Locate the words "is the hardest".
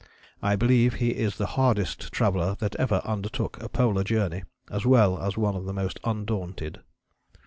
1.11-2.11